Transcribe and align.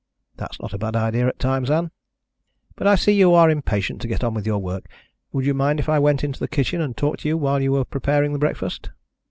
"That's 0.35 0.59
not 0.59 0.73
a 0.73 0.79
bad 0.79 0.95
idea 0.95 1.27
at 1.27 1.37
times, 1.37 1.69
Ann. 1.69 1.91
But 2.75 2.87
I 2.87 2.95
see 2.95 3.11
you 3.11 3.35
are 3.35 3.51
impatient 3.51 4.01
to 4.01 4.07
get 4.07 4.23
on 4.23 4.33
with 4.33 4.47
your 4.47 4.57
work. 4.57 4.87
Would 5.31 5.45
you 5.45 5.53
mind 5.53 5.79
if 5.79 5.87
I 5.89 5.99
went 5.99 6.23
into 6.23 6.39
the 6.39 6.47
kitchen 6.47 6.81
and 6.81 6.97
talked 6.97 7.19
to 7.19 7.27
you 7.27 7.37
while 7.37 7.61
you 7.61 7.75
are 7.75 7.85
preparing 7.85 8.35
breakfast?" 8.39 8.89